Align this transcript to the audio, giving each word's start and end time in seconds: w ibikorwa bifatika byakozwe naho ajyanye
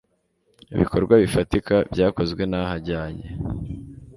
w 0.69 0.73
ibikorwa 0.75 1.13
bifatika 1.23 1.75
byakozwe 1.91 2.41
naho 2.49 2.71
ajyanye 2.77 3.27